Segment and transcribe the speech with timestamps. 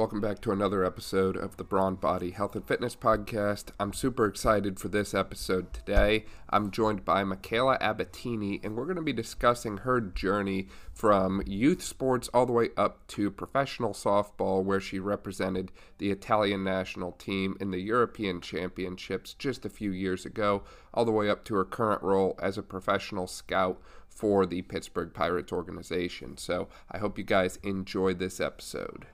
[0.00, 3.66] Welcome back to another episode of the Brawn Body Health and Fitness Podcast.
[3.78, 6.24] I'm super excited for this episode today.
[6.48, 11.82] I'm joined by Micaela Abbatine, and we're going to be discussing her journey from youth
[11.82, 17.58] sports all the way up to professional softball, where she represented the Italian national team
[17.60, 20.62] in the European Championships just a few years ago,
[20.94, 23.78] all the way up to her current role as a professional scout
[24.08, 26.38] for the Pittsburgh Pirates organization.
[26.38, 29.04] So I hope you guys enjoy this episode.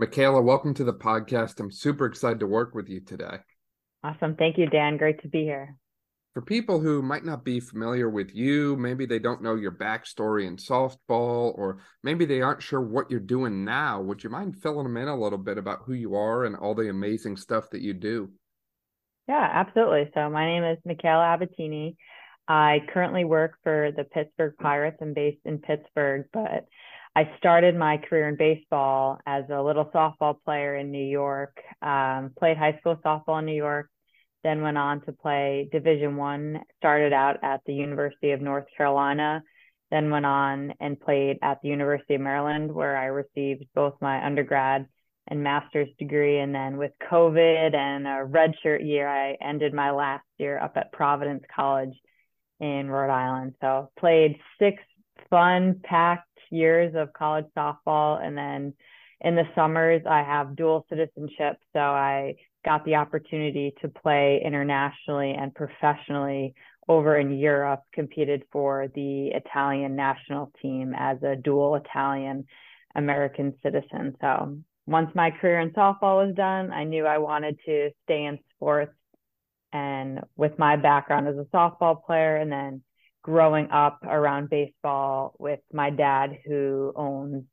[0.00, 1.60] Micaela, welcome to the podcast.
[1.60, 3.36] I'm super excited to work with you today.
[4.02, 4.34] Awesome.
[4.34, 4.96] Thank you, Dan.
[4.96, 5.76] Great to be here.
[6.32, 10.46] For people who might not be familiar with you, maybe they don't know your backstory
[10.46, 14.84] in softball, or maybe they aren't sure what you're doing now, would you mind filling
[14.84, 17.82] them in a little bit about who you are and all the amazing stuff that
[17.82, 18.30] you do?
[19.28, 20.10] Yeah, absolutely.
[20.14, 21.96] So, my name is Micaela Abbatine.
[22.48, 24.96] I currently work for the Pittsburgh Pirates.
[25.02, 26.64] I'm based in Pittsburgh, but
[27.16, 31.60] I started my career in baseball as a little softball player in New York.
[31.82, 33.90] Um, played high school softball in New York,
[34.44, 36.60] then went on to play Division One.
[36.78, 39.42] Started out at the University of North Carolina,
[39.90, 44.24] then went on and played at the University of Maryland, where I received both my
[44.24, 44.86] undergrad
[45.26, 46.38] and master's degree.
[46.38, 50.92] And then with COVID and a redshirt year, I ended my last year up at
[50.92, 51.94] Providence College
[52.60, 53.54] in Rhode Island.
[53.60, 54.80] So played six
[55.28, 58.24] fun, packed years of college softball.
[58.24, 58.74] And then
[59.20, 61.58] in the summers, I have dual citizenship.
[61.72, 66.54] So I got the opportunity to play internationally and professionally
[66.88, 72.46] over in Europe, competed for the Italian national team as a dual Italian
[72.96, 74.16] American citizen.
[74.20, 78.38] So once my career in softball was done, I knew I wanted to stay in
[78.56, 78.92] sports.
[79.72, 82.82] And with my background as a softball player and then
[83.22, 87.44] growing up around baseball with my dad who owns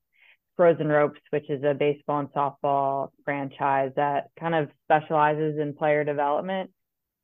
[0.56, 6.04] Frozen Ropes, which is a baseball and softball franchise that kind of specializes in player
[6.04, 6.72] development.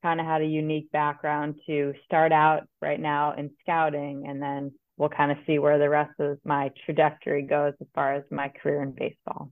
[0.02, 4.72] Kind of had a unique background to start out right now in scouting, and then
[4.98, 8.48] we'll kind of see where the rest of my trajectory goes as far as my
[8.48, 9.50] career in baseball.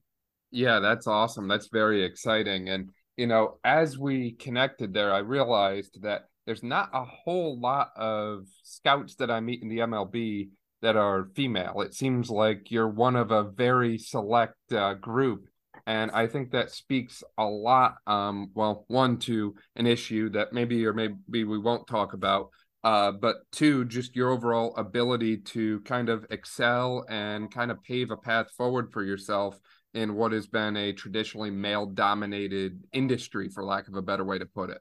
[0.50, 1.48] Yeah, that's awesome.
[1.48, 2.68] That's very exciting.
[2.68, 7.90] And, you know, as we connected there, I realized that there's not a whole lot
[7.96, 10.48] of scouts that I meet in the MLB
[10.82, 11.80] that are female.
[11.80, 15.48] It seems like you're one of a very select uh, group.
[15.86, 20.84] And I think that speaks a lot, um, well, one, to an issue that maybe
[20.86, 22.50] or maybe we won't talk about,
[22.84, 28.10] uh, but two, just your overall ability to kind of excel and kind of pave
[28.10, 29.58] a path forward for yourself
[29.94, 34.38] in what has been a traditionally male dominated industry, for lack of a better way
[34.38, 34.78] to put it.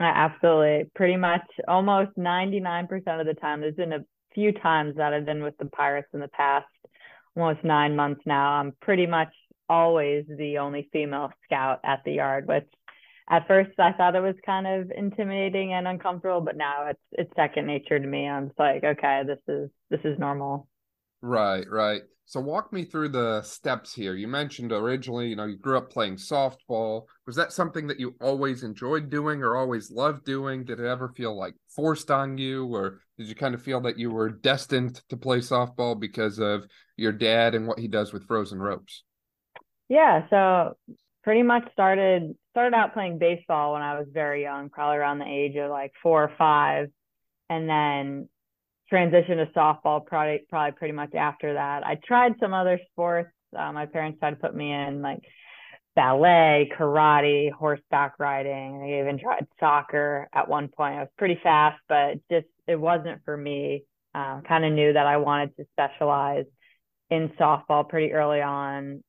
[0.00, 0.90] Absolutely.
[0.94, 3.60] Pretty much almost 99% of the time.
[3.60, 6.66] There's been a few times that I've been with the Pirates in the past,
[7.36, 8.54] almost nine months now.
[8.54, 9.32] I'm pretty much
[9.68, 12.66] always the only female scout at the yard, which
[13.30, 17.32] at first I thought it was kind of intimidating and uncomfortable, but now it's it's
[17.36, 18.28] second nature to me.
[18.28, 20.68] I'm like, okay, this is this is normal.
[21.22, 22.02] Right, right.
[22.26, 24.14] So walk me through the steps here.
[24.14, 27.02] You mentioned originally, you know, you grew up playing softball.
[27.26, 30.64] Was that something that you always enjoyed doing or always loved doing?
[30.64, 33.98] Did it ever feel like forced on you or did you kind of feel that
[33.98, 38.26] you were destined to play softball because of your dad and what he does with
[38.26, 39.04] frozen ropes?
[39.88, 40.76] Yeah, so
[41.22, 45.28] pretty much started started out playing baseball when I was very young, probably around the
[45.28, 46.88] age of like 4 or 5
[47.50, 48.28] and then
[48.88, 51.86] transition to softball probably probably pretty much after that.
[51.86, 53.30] I tried some other sports.
[53.56, 55.20] Uh, my parents tried to put me in like
[55.96, 58.82] ballet, karate, horseback riding.
[58.82, 60.96] I even tried soccer at one point.
[60.96, 63.84] I was pretty fast, but just it wasn't for me.
[64.14, 66.44] Um, kind of knew that I wanted to specialize
[67.10, 69.02] in softball pretty early on.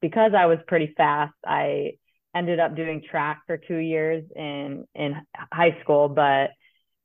[0.00, 1.92] Because I was pretty fast, I
[2.34, 5.14] ended up doing track for two years in in
[5.52, 6.50] high school, but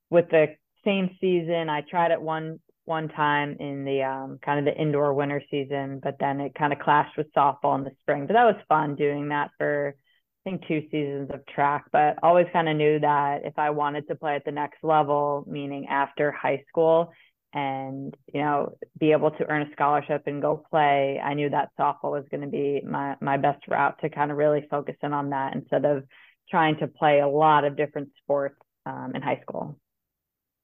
[0.10, 1.70] with the same season.
[1.70, 6.00] I tried it one one time in the um, kind of the indoor winter season,
[6.04, 8.28] but then it kind of clashed with softball in the spring.
[8.28, 11.86] But that was fun doing that for I think two seasons of track.
[11.92, 15.44] But always kind of knew that if I wanted to play at the next level,
[15.48, 17.12] meaning after high school,
[17.54, 21.72] and you know be able to earn a scholarship and go play, I knew that
[21.80, 25.14] softball was going to be my my best route to kind of really focus in
[25.14, 26.04] on that instead of
[26.52, 29.80] trying to play a lot of different sports um, in high school.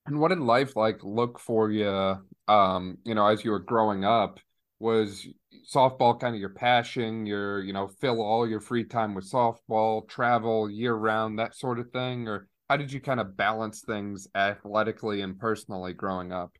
[0.06, 2.18] And what did life like look for you?
[2.48, 4.39] Um, you know, as you were growing up,
[4.80, 5.27] was
[5.71, 7.25] softball kind of your passion?
[7.25, 11.80] Your, you know, fill all your free time with softball, travel year round, that sort
[11.80, 16.51] of thing, or how did you kind of balance things athletically and personally growing up?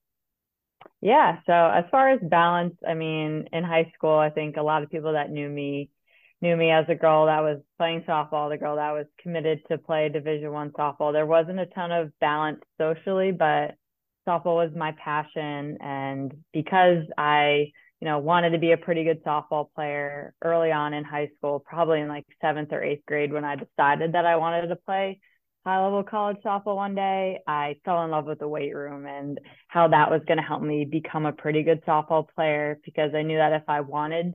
[0.99, 1.39] Yeah.
[1.45, 4.89] So as far as balance, I mean, in high school, I think a lot of
[4.89, 5.89] people that knew me
[6.41, 9.77] knew me as a girl that was playing softball, the girl that was committed to
[9.77, 11.13] play Division One softball.
[11.13, 13.75] There wasn't a ton of balance socially, but
[14.27, 17.71] softball was my passion, and because I
[18.01, 21.59] you know, wanted to be a pretty good softball player early on in high school,
[21.59, 25.19] probably in like seventh or eighth grade when I decided that I wanted to play
[25.63, 27.39] high level college softball one day.
[27.45, 30.63] I fell in love with the weight room and how that was going to help
[30.63, 34.33] me become a pretty good softball player because I knew that if I wanted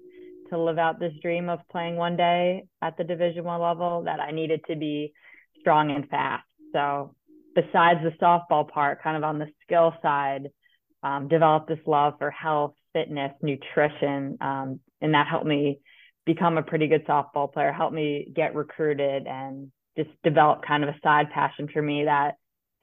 [0.50, 4.20] to live out this dream of playing one day at the division one level that
[4.20, 5.12] I needed to be
[5.60, 6.44] strong and fast.
[6.72, 7.14] So
[7.54, 10.50] besides the softball part, kind of on the skill side,
[11.02, 15.80] um, developed this love for health fitness, nutrition, um, and that helped me
[16.24, 20.90] become a pretty good softball player, helped me get recruited, and just develop kind of
[20.90, 22.36] a side passion for me that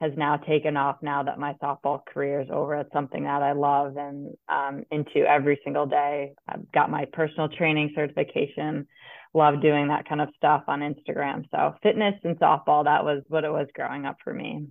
[0.04, 2.76] has now taken off now that my softball career is over.
[2.76, 6.34] It's something that I love and um, into every single day.
[6.48, 8.86] I've got my personal training certification.
[9.32, 11.44] Love doing that kind of stuff on Instagram.
[11.50, 14.66] So fitness and softball, that was what it was growing up for me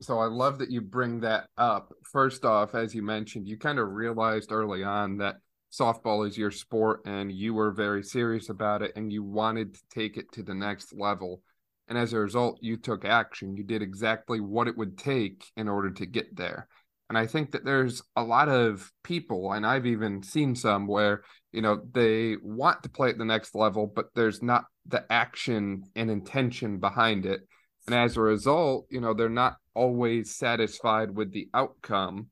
[0.00, 1.92] so I love that you bring that up.
[2.02, 5.36] First off, as you mentioned, you kind of realized early on that
[5.72, 9.80] softball is your sport and you were very serious about it and you wanted to
[9.90, 11.42] take it to the next level.
[11.88, 13.56] And as a result, you took action.
[13.56, 16.68] You did exactly what it would take in order to get there.
[17.10, 21.22] And I think that there's a lot of people, and I've even seen some where,
[21.52, 25.84] you know, they want to play at the next level, but there's not the action
[25.94, 27.42] and intention behind it.
[27.86, 32.28] And as a result, you know, they're not always satisfied with the outcome,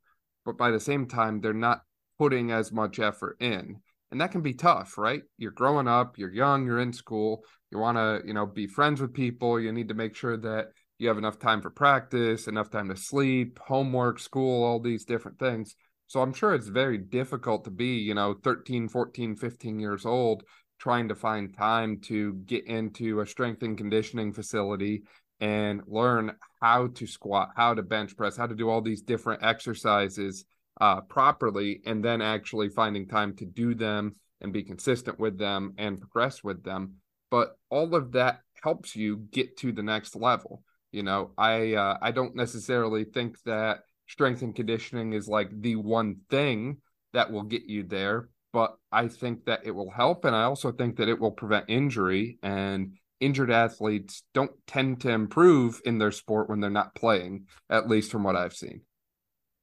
[0.46, 1.82] but by the same time, they're not
[2.18, 3.76] putting as much effort in.
[4.12, 5.22] And that can be tough, right?
[5.38, 9.00] You're growing up, you're young, you're in school, you want to, you know, be friends
[9.00, 10.66] with people, you need to make sure that
[10.98, 15.38] you have enough time for practice, enough time to sleep, homework, school, all these different
[15.38, 15.74] things.
[16.08, 20.42] So I'm sure it's very difficult to be, you know, 13, 14, 15 years old
[20.78, 25.04] trying to find time to get into a strength and conditioning facility
[25.40, 29.42] and learn how to squat, how to bench press, how to do all these different
[29.42, 30.44] exercises
[30.80, 35.74] uh, properly, and then actually finding time to do them and be consistent with them
[35.78, 36.94] and progress with them.
[37.30, 40.62] But all of that helps you get to the next level.
[40.90, 45.76] You know, I uh, I don't necessarily think that strength and conditioning is like the
[45.76, 46.78] one thing
[47.12, 50.72] that will get you there, but I think that it will help, and I also
[50.72, 56.10] think that it will prevent injury and injured athletes don't tend to improve in their
[56.10, 58.82] sport when they're not playing, at least from what I've seen.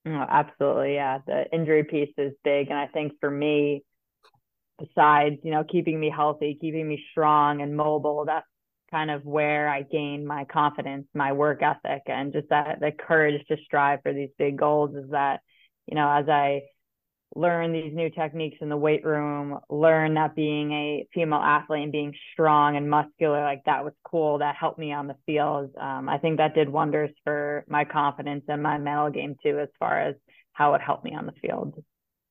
[0.05, 0.95] Oh, absolutely.
[0.95, 1.19] Yeah.
[1.25, 2.69] The injury piece is big.
[2.69, 3.83] And I think for me,
[4.79, 8.47] besides, you know, keeping me healthy, keeping me strong and mobile, that's
[8.91, 13.45] kind of where I gain my confidence, my work ethic, and just that the courage
[13.47, 15.41] to strive for these big goals is that,
[15.87, 16.61] you know, as I
[17.35, 21.91] learn these new techniques in the weight room, learn that being a female athlete and
[21.91, 24.39] being strong and muscular, like that was cool.
[24.39, 25.71] That helped me on the field.
[25.79, 29.69] Um, I think that did wonders for my confidence and my mental game too, as
[29.79, 30.15] far as
[30.53, 31.75] how it helped me on the field.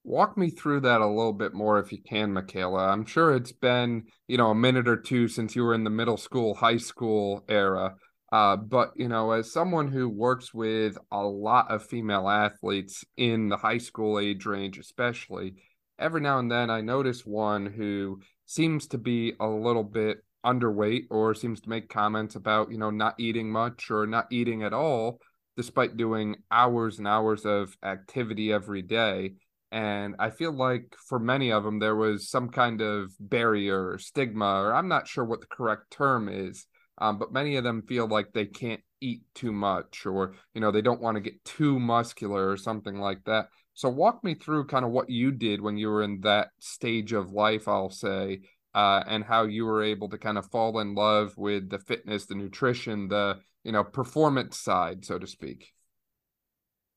[0.04, 2.88] Walk me through that a little bit more if you can, Micaela.
[2.88, 5.90] I'm sure it's been, you know, a minute or two since you were in the
[5.90, 7.96] middle school, high school era.
[8.30, 13.48] Uh, but you know, as someone who works with a lot of female athletes in
[13.48, 15.54] the high school age range, especially,
[15.98, 21.04] every now and then I notice one who seems to be a little bit underweight
[21.10, 24.72] or seems to make comments about, you know, not eating much or not eating at
[24.72, 25.20] all,
[25.56, 29.34] despite doing hours and hours of activity every day.
[29.70, 33.98] And I feel like for many of them, there was some kind of barrier or
[33.98, 36.66] stigma, or I'm not sure what the correct term is
[37.00, 40.70] um, but many of them feel like they can't eat too much or you know
[40.70, 43.48] they don't want to get too muscular or something like that.
[43.74, 47.12] So walk me through kind of what you did when you were in that stage
[47.12, 48.40] of life i'll say
[48.74, 52.26] uh, and how you were able to kind of fall in love with the fitness
[52.26, 55.72] the nutrition the you know performance side so to speak.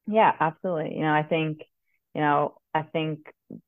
[0.08, 0.96] Yeah absolutely.
[0.96, 1.62] You know i think
[2.13, 3.19] you know I think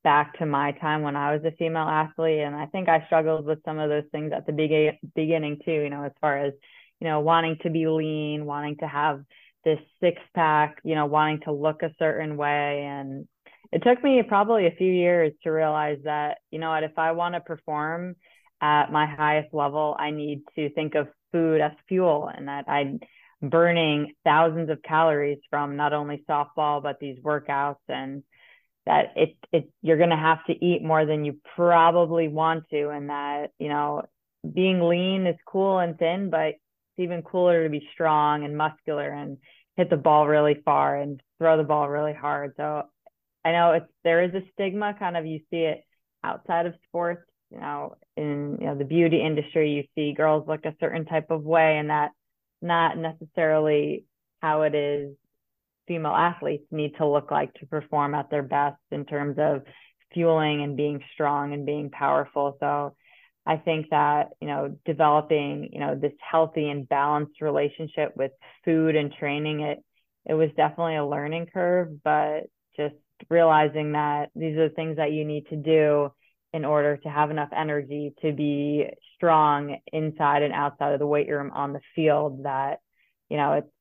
[0.03, 3.45] back to my time when I was a female athlete, and I think I struggled
[3.45, 4.71] with some of those things at the big,
[5.15, 5.71] beginning too.
[5.71, 6.53] You know, as far as
[7.00, 9.23] you know, wanting to be lean, wanting to have
[9.65, 13.27] this six pack, you know, wanting to look a certain way, and
[13.71, 17.12] it took me probably a few years to realize that you know what, if I
[17.12, 18.15] want to perform
[18.62, 23.00] at my highest level, I need to think of food as fuel, and that I
[23.41, 28.23] burning thousands of calories from not only softball but these workouts and
[28.86, 32.90] that it it you're going to have to eat more than you probably want to
[32.90, 34.04] and that you know
[34.54, 36.60] being lean is cool and thin but it's
[37.00, 39.38] even cooler to be strong and muscular and
[39.78, 42.54] hit the ball really far and throw the ball really hard.
[42.58, 42.84] So
[43.46, 45.84] i know it's there is a stigma kind of you see it
[46.24, 50.66] outside of sports you know, in you know the beauty industry, you see girls look
[50.66, 52.13] a certain type of way, and that's
[52.62, 54.06] not necessarily
[54.42, 55.16] how it is
[55.88, 59.63] female athletes need to look like to perform at their best in terms of
[60.13, 62.58] fueling and being strong and being powerful.
[62.60, 62.96] So
[63.46, 68.32] I think that, you know, developing, you know, this healthy and balanced relationship with
[68.63, 69.80] food and training, it
[70.25, 72.44] it was definitely a learning curve, but
[72.78, 72.96] just
[73.30, 76.12] realizing that these are the things that you need to do
[76.54, 78.86] in order to have enough energy to be
[79.16, 82.80] strong inside and outside of the weight room on the field that
[83.30, 83.73] you know it's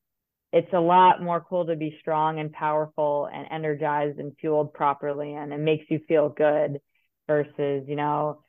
[0.52, 5.34] it's a lot more cool to be strong and powerful and energized and fueled properly
[5.34, 6.80] and it makes you feel good
[7.26, 8.40] versus you know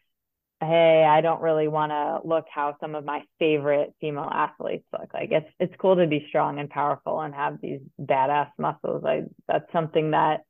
[0.59, 5.13] hey i don't really want to look how some of my favorite female athletes look.
[5.13, 9.03] Like it's it's cool to be strong and powerful and have these badass muscles.
[9.05, 10.41] I that's something that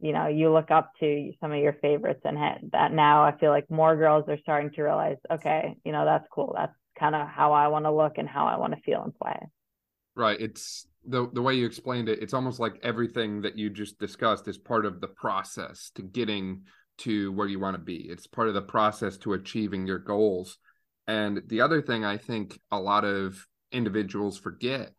[0.00, 2.22] you know you look up to some of your favorites.
[2.24, 2.36] And
[2.72, 6.26] that now i feel like more girls are starting to realize okay you know that's
[6.32, 6.54] cool.
[6.56, 9.14] That's kind of how i want to look and how i want to feel and
[9.14, 9.38] play
[10.14, 13.98] right it's the the way you explained it it's almost like everything that you just
[13.98, 16.62] discussed is part of the process to getting
[16.98, 17.96] to where you want to be.
[17.96, 20.58] It's part of the process to achieving your goals.
[21.06, 24.92] And the other thing i think a lot of individuals forget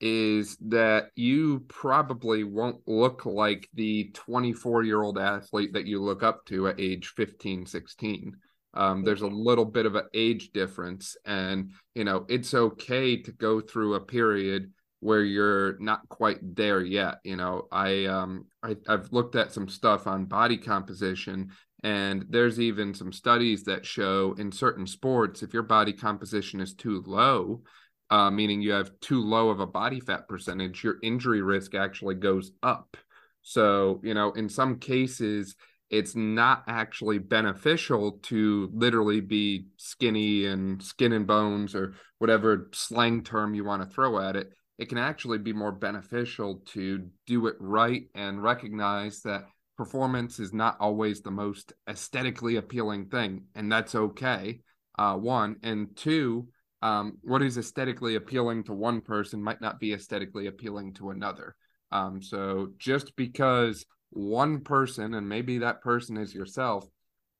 [0.00, 6.22] is that you probably won't look like the 24 year old athlete that you look
[6.22, 8.36] up to at age 15 16
[8.74, 13.32] um, there's a little bit of an age difference and you know it's okay to
[13.32, 18.76] go through a period where you're not quite there yet you know i um I,
[18.88, 21.50] i've looked at some stuff on body composition
[21.84, 26.74] and there's even some studies that show in certain sports if your body composition is
[26.74, 27.62] too low
[28.10, 32.14] uh, meaning you have too low of a body fat percentage, your injury risk actually
[32.14, 32.96] goes up.
[33.42, 35.56] So, you know, in some cases,
[35.90, 43.22] it's not actually beneficial to literally be skinny and skin and bones or whatever slang
[43.22, 44.50] term you want to throw at it.
[44.78, 50.52] It can actually be more beneficial to do it right and recognize that performance is
[50.52, 54.60] not always the most aesthetically appealing thing, and that's okay.
[54.98, 56.48] Uh, one and two,
[56.82, 61.56] um, what is aesthetically appealing to one person might not be aesthetically appealing to another.
[61.90, 66.88] Um, so just because one person, and maybe that person is yourself,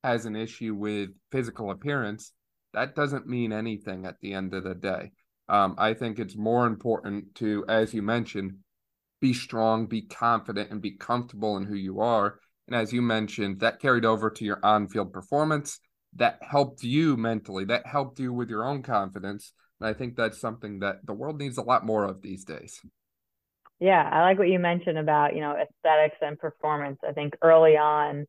[0.05, 2.33] has an issue with physical appearance,
[2.75, 5.13] that doesn't mean anything at the end of the day.
[5.49, 8.59] Um, I think it's more important to, as you mentioned,
[9.21, 12.39] be strong, be confident, and be comfortable in who you are.
[12.67, 15.81] And as you mentioned, that carried over to your on field performance
[16.17, 19.53] that helped you mentally, that helped you with your own confidence.
[19.81, 22.81] And I think that's something that the world needs a lot more of these days.
[23.81, 26.99] Yeah, I like what you mentioned about, you know, aesthetics and performance.
[27.09, 28.27] I think early on,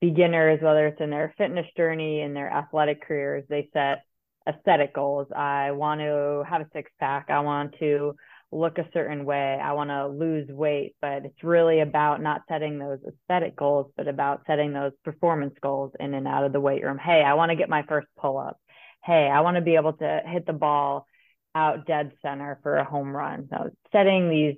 [0.00, 4.04] beginners, whether it's in their fitness journey, in their athletic careers, they set
[4.48, 5.28] aesthetic goals.
[5.36, 7.26] I want to have a six pack.
[7.28, 8.14] I want to
[8.52, 9.58] look a certain way.
[9.62, 14.08] I want to lose weight, but it's really about not setting those aesthetic goals, but
[14.08, 16.98] about setting those performance goals in and out of the weight room.
[16.98, 18.58] Hey, I want to get my first pull up.
[19.04, 21.06] Hey, I want to be able to hit the ball
[21.54, 23.48] out dead center for a home run.
[23.50, 24.56] So setting these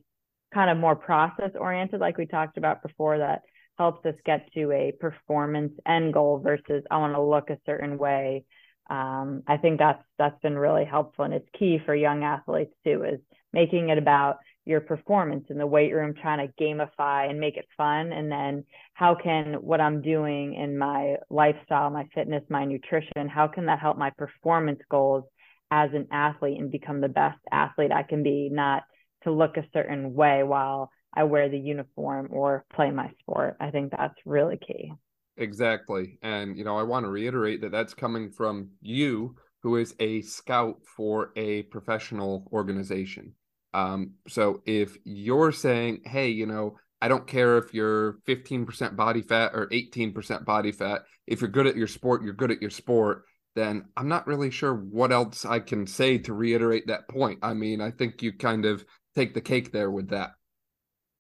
[0.53, 3.43] kind of more process oriented, like we talked about before, that
[3.77, 7.97] helps us get to a performance end goal versus I want to look a certain
[7.99, 8.45] way.
[8.91, 13.05] Um, I think that's that's been really helpful and it's key for young athletes too
[13.05, 13.21] is
[13.53, 17.67] making it about your performance in the weight room, trying to gamify and make it
[17.75, 18.13] fun.
[18.13, 23.49] And then how can what I'm doing in my lifestyle, my fitness, my nutrition, how
[23.49, 25.25] can that help my performance goals
[25.71, 28.83] as an athlete and become the best athlete I can be, not
[29.25, 33.57] to look a certain way while I wear the uniform or play my sport.
[33.61, 34.93] I think that's really key.
[35.37, 36.19] Exactly.
[36.23, 40.23] And, you know, I want to reiterate that that's coming from you who is a
[40.23, 43.35] scout for a professional organization.
[43.75, 49.23] Um, so if you're saying, hey, you know, I don't care if you're 15% body
[49.23, 52.71] fat or 18% body fat, if you're good at your sport, you're good at your
[52.71, 57.41] sport, then I'm not really sure what else I can say to reiterate that point.
[57.43, 58.85] I mean, I think you kind of
[59.19, 60.31] take the cake there with that.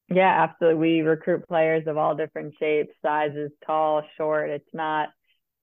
[0.08, 0.80] Yeah, absolutely.
[0.80, 4.50] We recruit players of all different shapes, sizes, tall, short.
[4.50, 5.08] It's not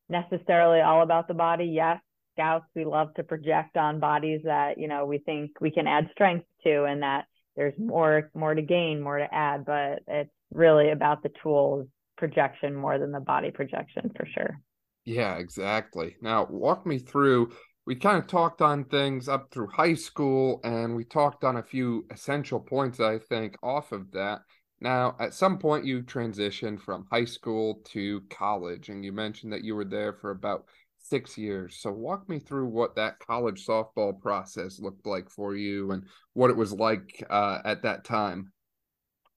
[0.08, 1.66] necessarily all about the body.
[1.66, 2.00] Yes,
[2.36, 6.10] scouts, we love to project on bodies that, you know, we think we can add
[6.12, 7.26] strength to and that
[7.56, 11.88] there's more more to gain, more to add, but it's really about the tools
[12.18, 14.60] projection more than the body projection for sure.
[15.06, 16.18] Yeah, exactly.
[16.22, 17.52] Now, walk me through
[17.86, 21.64] we kind of talked on things up through high school and we talked on a
[21.64, 24.42] few essential points I think off of that.
[24.82, 29.64] Now, at some point you transitioned from high school to college and you mentioned that
[29.64, 30.66] you were there for about
[30.98, 31.78] six years.
[31.78, 36.50] So walk me through what that college softball process looked like for you and what
[36.50, 38.52] it was like uh, at that time.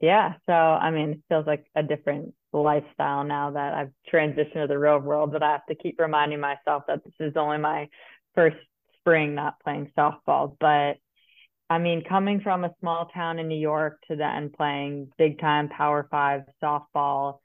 [0.01, 0.35] Yeah.
[0.47, 4.79] So, I mean, it feels like a different lifestyle now that I've transitioned to the
[4.79, 7.89] real world, but I have to keep reminding myself that this is only my
[8.39, 8.57] first
[9.01, 10.57] spring not playing softball.
[10.61, 10.99] But
[11.69, 15.69] I mean, coming from a small town in New York to then playing big time
[15.69, 17.39] Power Five softball,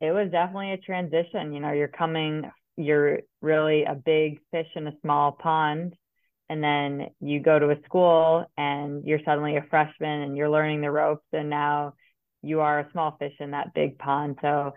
[0.00, 1.52] it was definitely a transition.
[1.52, 5.96] You know, you're coming, you're really a big fish in a small pond.
[6.48, 10.80] And then you go to a school and you're suddenly a freshman and you're learning
[10.80, 11.26] the ropes.
[11.32, 11.94] And now
[12.42, 14.38] you are a small fish in that big pond.
[14.42, 14.74] So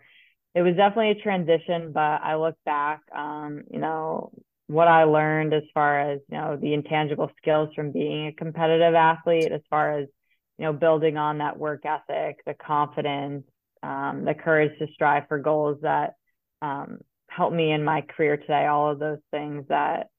[0.55, 4.31] it was definitely a transition, but I look back, um, you know,
[4.69, 8.93] what I learned as far as, you know, the intangible skills from being a competitive
[8.93, 10.07] athlete, as far as,
[10.59, 13.45] you know, building on that work ethic, the confidence,
[13.81, 16.13] um, the courage to strive for goals that
[16.61, 16.99] um,
[17.51, 20.09] me in my career today, all of those things that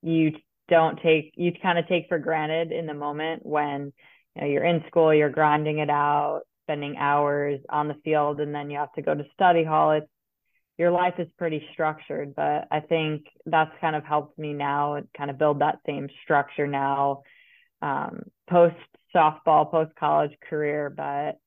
[0.00, 0.30] you
[0.68, 3.92] don't take, you kind of take for granted in the moment when,
[4.36, 8.54] you know, you're in school, you're grinding it out, spending hours on the field, and
[8.54, 9.90] then you have to go to study hall.
[9.90, 10.06] It's
[10.82, 15.30] your life is pretty structured, but I think that's kind of helped me now kind
[15.30, 17.22] of build that same structure now,
[17.80, 18.74] um, post
[19.14, 20.90] softball, post college career.
[20.90, 21.38] But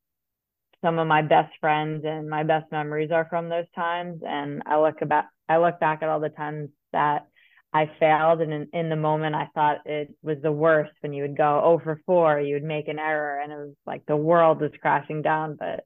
[0.82, 4.22] some of my best friends and my best memories are from those times.
[4.26, 7.28] And I look about, I look back at all the times that
[7.74, 11.24] I failed, and in, in the moment, I thought it was the worst when you
[11.24, 14.62] would go over four, you would make an error, and it was like the world
[14.62, 15.58] was crashing down.
[15.60, 15.84] But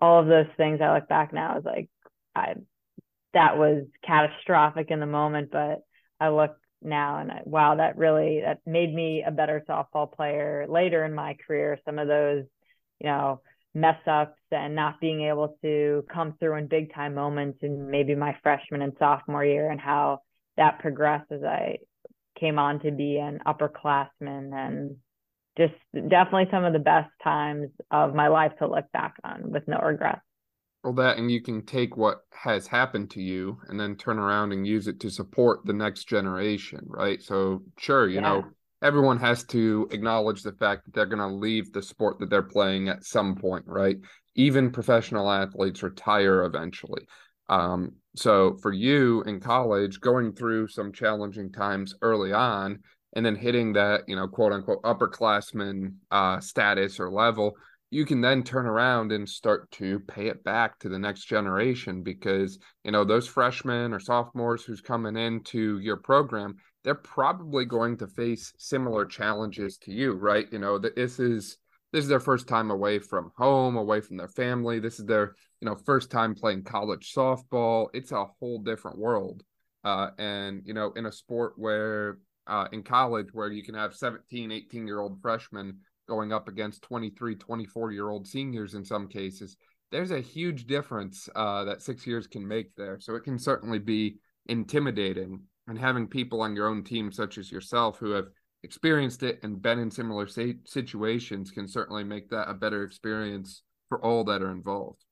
[0.00, 1.90] all of those things, I look back now, is like
[2.34, 2.54] I
[3.38, 5.84] that was catastrophic in the moment, but
[6.18, 10.66] I look now and I, wow, that really that made me a better softball player
[10.68, 11.78] later in my career.
[11.84, 12.44] Some of those,
[12.98, 13.40] you know,
[13.74, 18.16] mess ups and not being able to come through in big time moments in maybe
[18.16, 20.20] my freshman and sophomore year and how
[20.56, 21.78] that progressed as I
[22.40, 24.96] came on to be an upperclassman and
[25.56, 29.68] just definitely some of the best times of my life to look back on with
[29.68, 30.22] no regrets.
[30.84, 34.52] Well, that and you can take what has happened to you and then turn around
[34.52, 37.20] and use it to support the next generation, right?
[37.20, 38.20] So, sure, you yeah.
[38.20, 38.44] know,
[38.80, 42.42] everyone has to acknowledge the fact that they're going to leave the sport that they're
[42.42, 43.96] playing at some point, right?
[44.36, 47.06] Even professional athletes retire eventually.
[47.48, 52.78] Um, so, for you in college, going through some challenging times early on
[53.14, 57.54] and then hitting that, you know, quote unquote upperclassman uh, status or level
[57.90, 62.02] you can then turn around and start to pay it back to the next generation
[62.02, 67.96] because you know those freshmen or sophomores who's coming into your program they're probably going
[67.96, 70.46] to face similar challenges to you right?
[70.52, 71.58] You know this is
[71.92, 74.78] this is their first time away from home away from their family.
[74.78, 77.88] This is their you know first time playing college softball.
[77.94, 79.42] It's a whole different world.
[79.84, 83.94] Uh, and you know in a sport where uh, in college where you can have
[83.94, 89.06] 17 18 year old freshmen going up against 23, 24 year old seniors in some
[89.06, 89.56] cases.
[89.92, 92.98] There's a huge difference uh, that six years can make there.
[93.00, 95.42] So it can certainly be intimidating.
[95.66, 98.26] And having people on your own team, such as yourself, who have
[98.62, 104.02] experienced it and been in similar situations, can certainly make that a better experience for
[104.02, 105.04] all that are involved.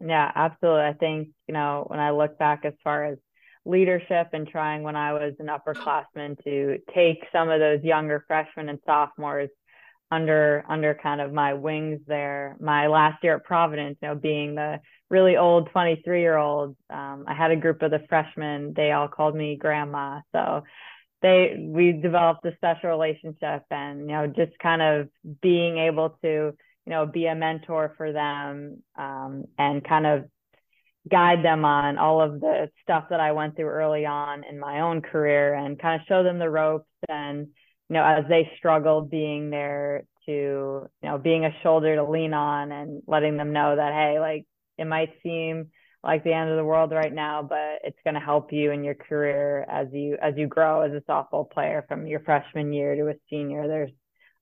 [0.00, 0.82] Yeah, absolutely.
[0.82, 3.18] I think, you know, when I look back as far as
[3.64, 8.68] leadership and trying when I was an upperclassman to take some of those younger freshmen
[8.68, 9.50] and sophomores
[10.14, 12.56] under under kind of my wings there.
[12.60, 17.24] My last year at Providence, you know, being the really old 23 year old, um,
[17.26, 18.72] I had a group of the freshmen.
[18.74, 20.20] They all called me grandma.
[20.32, 20.62] So
[21.22, 25.08] they we developed a special relationship, and you know, just kind of
[25.42, 26.28] being able to
[26.86, 30.24] you know be a mentor for them um, and kind of
[31.10, 34.80] guide them on all of the stuff that I went through early on in my
[34.80, 37.48] own career and kind of show them the ropes and
[37.88, 42.32] you know, as they struggle being there to, you know, being a shoulder to lean
[42.32, 44.46] on and letting them know that, hey, like
[44.78, 45.70] it might seem
[46.02, 48.84] like the end of the world right now, but it's going to help you in
[48.84, 52.94] your career as you as you grow as a softball player from your freshman year
[52.94, 53.66] to a senior.
[53.66, 53.90] There's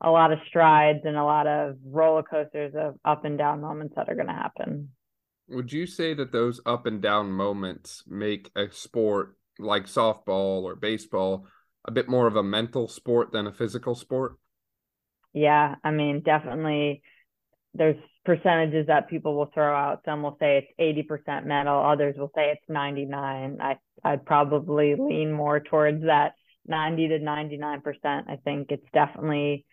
[0.00, 3.94] a lot of strides and a lot of roller coasters of up and down moments
[3.96, 4.90] that are going to happen.
[5.48, 10.74] Would you say that those up and down moments make a sport like softball or
[10.74, 11.46] baseball
[11.84, 14.36] a bit more of a mental sport than a physical sport?
[15.32, 17.02] Yeah, I mean, definitely
[17.74, 20.02] there's percentages that people will throw out.
[20.04, 23.58] Some will say it's 80% mental, others will say it's 99.
[23.60, 26.34] I I'd probably lean more towards that
[26.66, 27.82] 90 to 99%.
[28.04, 29.64] I think it's definitely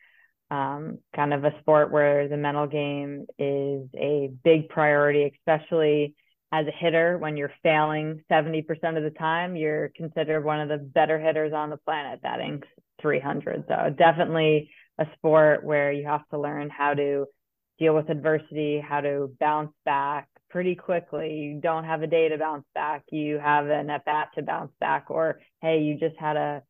[0.52, 6.16] um, kind of a sport where the mental game is a big priority, especially
[6.52, 8.66] as a hitter, when you're failing 70%
[8.98, 12.64] of the time, you're considered one of the better hitters on the planet, batting
[13.02, 13.66] 300.
[13.68, 17.26] So definitely a sport where you have to learn how to
[17.78, 21.34] deal with adversity, how to bounce back pretty quickly.
[21.36, 23.04] You don't have a day to bounce back.
[23.12, 26.64] You have an at bat to bounce back, or hey, you just had a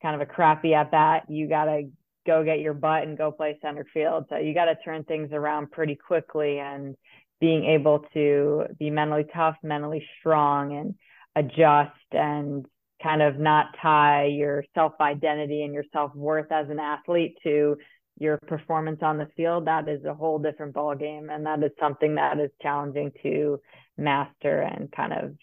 [0.00, 1.24] kind of a crappy at bat.
[1.28, 1.90] You got to
[2.26, 4.26] go get your butt and go play center field.
[4.28, 6.96] So you got to turn things around pretty quickly and
[7.40, 10.94] being able to be mentally tough, mentally strong, and
[11.36, 12.66] adjust and
[13.02, 17.76] kind of not tie your self identity and your self worth as an athlete to
[18.18, 19.66] your performance on the field.
[19.66, 23.60] That is a whole different ball game, and that is something that is challenging to
[23.96, 25.34] master and kind of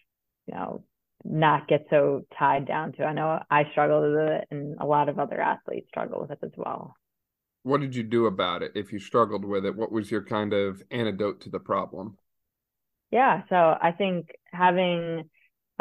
[0.48, 0.84] you know
[1.24, 3.04] not get so tied down to.
[3.04, 6.40] I know I struggle with it, and a lot of other athletes struggle with it
[6.42, 6.96] as well
[7.64, 9.76] what did you do about it if you struggled with it?
[9.76, 12.18] What was your kind of antidote to the problem?
[13.12, 15.30] Yeah so i think having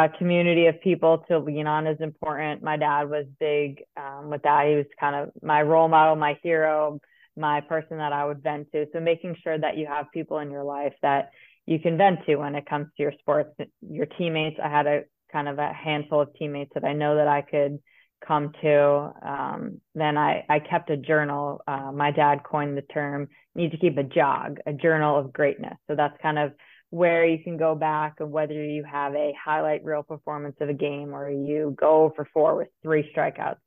[0.01, 2.63] a community of people to lean on is important.
[2.63, 4.67] My dad was big um, with that.
[4.67, 7.01] He was kind of my role model my hero
[7.37, 8.87] my person that i would vent to.
[8.93, 11.31] So making sure that you have people in your life that
[11.67, 13.51] you can vent to when it comes to your sports
[13.83, 14.59] your teammates.
[14.63, 17.79] I had a kind of a handful of teammates that i know that i could
[18.27, 19.13] come to.
[19.23, 21.63] Um, then I, I kept a journal.
[21.67, 25.77] Uh, my dad coined the term need to keep a jog, a journal of greatness.
[25.89, 26.53] So that's kind of
[26.91, 30.75] where you can go back and whether you have a highlight reel performance of a
[30.75, 33.59] game or you go for four with three strikeouts.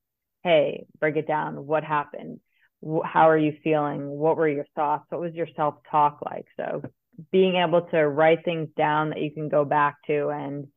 [0.43, 1.65] Hey, break it down.
[1.65, 2.39] What happened?
[3.05, 4.09] How are you feeling?
[4.09, 5.05] What were your thoughts?
[5.09, 6.45] What was your self talk like?
[6.57, 6.81] So
[7.31, 10.67] being able to write things down that you can go back to and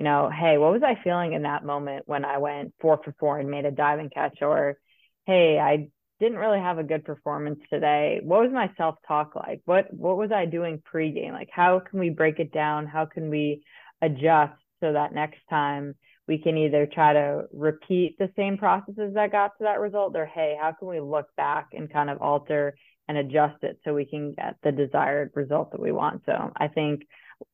[0.00, 3.14] you know, hey, what was I feeling in that moment when I went four for
[3.20, 4.38] four and made a diving catch?
[4.40, 4.78] Or,
[5.26, 8.18] hey, I didn't really have a good performance today.
[8.22, 9.60] What was my self talk like?
[9.66, 11.32] What what was I doing pregame?
[11.32, 12.86] Like, how can we break it down?
[12.86, 13.62] How can we
[14.00, 15.94] adjust so that next time
[16.26, 20.24] we can either try to repeat the same processes that got to that result, or
[20.24, 22.74] hey, how can we look back and kind of alter
[23.06, 26.22] and adjust it so we can get the desired result that we want?
[26.24, 27.02] So I think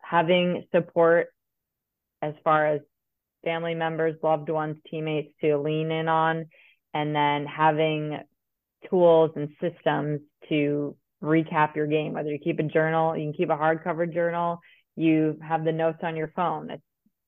[0.00, 1.30] having support
[2.22, 2.80] as far as
[3.44, 6.46] family members, loved ones, teammates to lean in on,
[6.94, 8.18] and then having
[8.90, 12.12] tools and systems to recap your game.
[12.12, 14.60] Whether you keep a journal, you can keep a hardcover journal,
[14.96, 16.70] you have the notes on your phone.
[16.70, 16.82] It's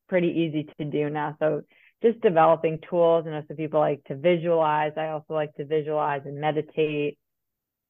[0.09, 1.37] pretty easy to do now.
[1.38, 1.62] So
[2.03, 3.27] just developing tools.
[3.27, 4.92] And some people like to visualize.
[4.96, 7.18] I also like to visualize and meditate.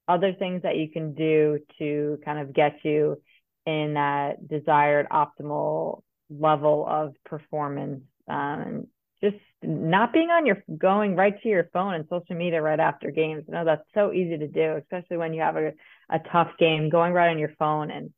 [0.08, 3.20] Other things that you can do to kind of get you
[3.66, 8.86] in that desired optimal level of performance um,
[9.22, 13.10] just not being on your going right to your phone and social media right after
[13.10, 13.44] games.
[13.48, 15.72] Know, that's so easy to do, especially when you have a,
[16.10, 18.12] a tough game, going right on your phone and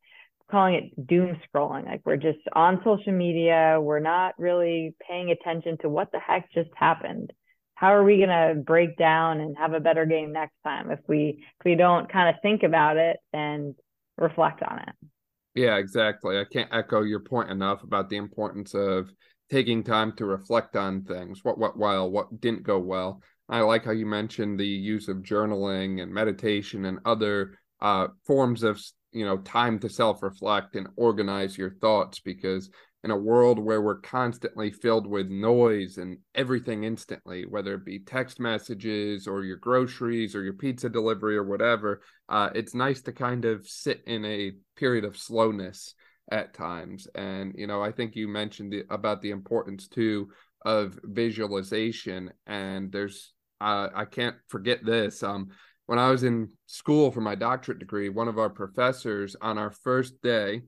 [0.49, 1.85] calling it doom scrolling.
[1.85, 3.79] Like we're just on social media.
[3.81, 7.33] We're not really paying attention to what the heck just happened.
[7.73, 11.43] How are we to break down and have a better game next time if we
[11.59, 13.73] if we don't kind of think about it and
[14.17, 15.07] reflect on it?
[15.53, 16.39] Yeah, exactly.
[16.39, 19.11] I can't echo your point enough about the importance of
[19.49, 21.43] taking time to reflect on things.
[21.43, 23.21] What went well, what didn't go well.
[23.49, 28.63] I like how you mentioned the use of journaling and meditation and other uh, forms
[28.63, 32.69] of you know time to self-reflect and organize your thoughts because
[33.03, 37.99] in a world where we're constantly filled with noise and everything instantly, whether it be
[37.99, 43.11] text messages or your groceries or your pizza delivery or whatever, uh, it's nice to
[43.11, 45.95] kind of sit in a period of slowness
[46.31, 47.07] at times.
[47.15, 50.29] And, you know, I think you mentioned the, about the importance too
[50.63, 52.31] of visualization.
[52.45, 55.23] And there's, uh, I can't forget this.
[55.23, 55.49] Um,
[55.87, 59.71] when I was in school for my doctorate degree, one of our professors on our
[59.71, 60.61] first day,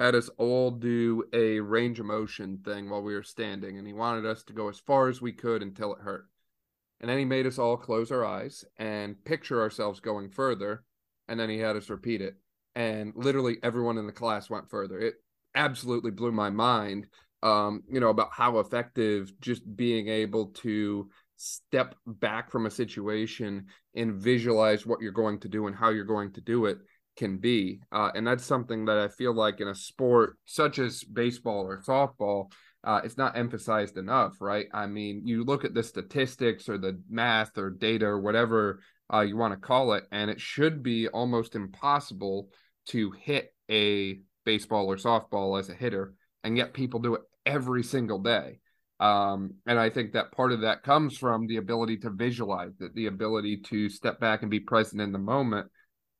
[0.00, 3.92] had us all do a range of motion thing while we were standing, and he
[3.92, 6.26] wanted us to go as far as we could until it hurt.
[7.00, 10.84] And then he made us all close our eyes and picture ourselves going further,
[11.28, 12.36] and then he had us repeat it.
[12.74, 14.98] And literally everyone in the class went further.
[14.98, 15.16] It
[15.54, 17.06] absolutely blew my mind,
[17.42, 23.66] um, you know, about how effective just being able to step back from a situation
[23.94, 26.78] and visualize what you're going to do and how you're going to do it
[27.20, 27.80] can be.
[27.92, 31.82] Uh, and that's something that I feel like in a sport such as baseball or
[31.82, 32.50] softball,
[32.82, 34.66] uh, it's not emphasized enough, right?
[34.72, 38.80] I mean, you look at the statistics or the math or data or whatever
[39.12, 42.48] uh, you want to call it, and it should be almost impossible
[42.86, 47.82] to hit a baseball or softball as a hitter, and yet people do it every
[47.82, 48.60] single day.
[48.98, 52.94] Um, and I think that part of that comes from the ability to visualize it,
[52.94, 55.70] the ability to step back and be present in the moment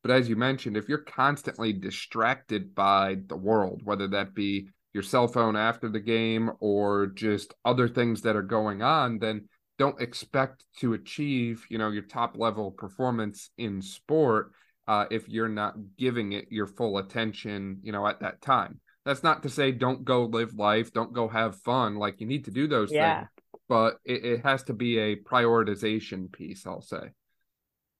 [0.01, 5.03] but as you mentioned, if you're constantly distracted by the world, whether that be your
[5.03, 10.01] cell phone after the game or just other things that are going on, then don't
[10.01, 14.51] expect to achieve, you know, your top level performance in sport
[14.87, 18.79] uh, if you're not giving it your full attention, you know, at that time.
[19.05, 21.95] That's not to say don't go live life, don't go have fun.
[21.95, 23.19] Like you need to do those yeah.
[23.19, 23.29] things,
[23.69, 27.11] but it, it has to be a prioritization piece, I'll say.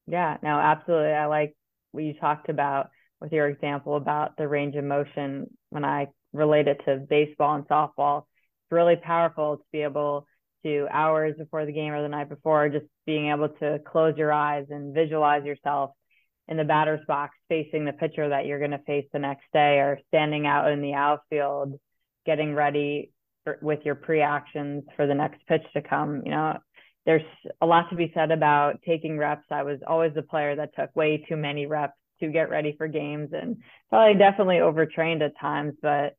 [0.08, 1.14] Yeah, no, absolutely.
[1.14, 1.56] I like
[1.92, 6.68] what you talked about with your example about the range of motion when I relate
[6.68, 8.20] it to baseball and softball.
[8.20, 10.26] It's really powerful to be able
[10.64, 14.32] to hours before the game or the night before, just being able to close your
[14.32, 15.92] eyes and visualize yourself
[16.48, 19.78] in the batter's box facing the pitcher that you're going to face the next day
[19.78, 21.80] or standing out in the outfield
[22.26, 23.12] getting ready
[23.44, 26.58] for, with your pre-actions for the next pitch to come you know
[27.06, 27.24] there's
[27.62, 30.96] a lot to be said about taking reps i was always the player that took
[30.96, 33.58] way too many reps to get ready for games and
[33.90, 36.16] probably definitely overtrained at times but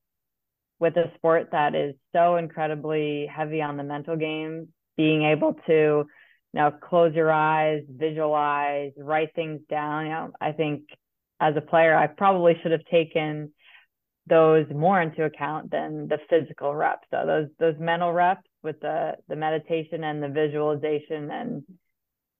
[0.80, 5.72] with a sport that is so incredibly heavy on the mental game being able to
[5.72, 6.06] you
[6.54, 10.06] now close your eyes, visualize, write things down.
[10.06, 10.82] You know, I think
[11.40, 13.52] as a player, I probably should have taken
[14.26, 17.06] those more into account than the physical reps.
[17.10, 21.62] So those those mental reps with the the meditation and the visualization and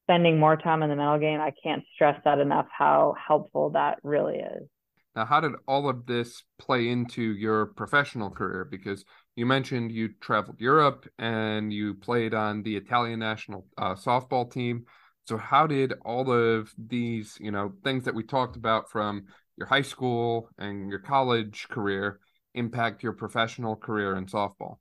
[0.05, 3.99] spending more time in the mental game, I can't stress that enough how helpful that
[4.03, 4.69] really is.
[5.15, 8.65] Now, how did all of this play into your professional career?
[8.65, 9.05] Because
[9.37, 14.87] you mentioned you traveled Europe and you played on the Italian national uh, softball team.
[15.29, 19.67] So, how did all of these, you know, things that we talked about from your
[19.67, 22.19] high school and your college career
[22.55, 24.79] impact your professional career in softball?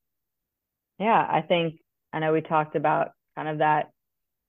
[1.02, 1.80] Yeah, I think
[2.14, 3.92] I know we talked about kind of that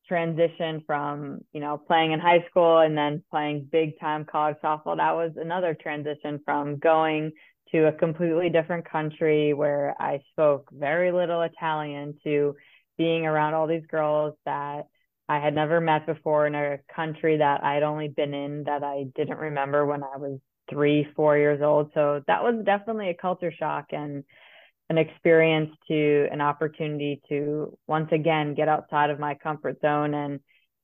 [0.06, 4.98] transition from you know playing in high school and then playing big time college softball.
[4.98, 7.32] That was another transition from going
[7.72, 12.54] to a completely different country where i spoke very little italian to
[12.98, 14.82] being around all these girls that
[15.28, 19.04] i had never met before in a country that i'd only been in that i
[19.16, 20.38] didn't remember when i was
[20.70, 21.90] three four years old.
[21.94, 24.24] So that was definitely a culture shock and
[24.90, 30.40] an experience to an opportunity to once again get outside of my comfort zone and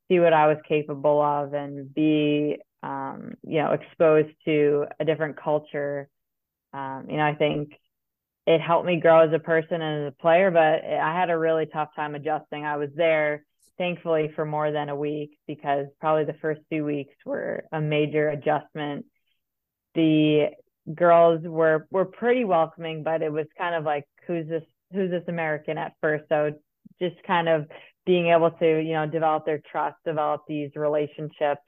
[0.09, 5.37] see what I was capable of and be, um, you know, exposed to a different
[5.37, 6.09] culture.
[6.73, 7.73] Um, you know, I think
[8.47, 11.39] it helped me grow as a person and as a player, but I had a
[11.39, 12.65] really tough time adjusting.
[12.65, 13.45] I was there
[13.77, 18.29] thankfully for more than a week because probably the first two weeks were a major
[18.31, 19.05] adjustment.
[19.95, 20.49] The
[20.95, 25.25] girls were were pretty welcoming, but it was kind of like who's this who's this
[25.29, 26.25] American at first.
[26.29, 26.53] So
[27.01, 27.67] just kind of
[28.07, 31.63] being able to you know develop their trust, develop these relationships,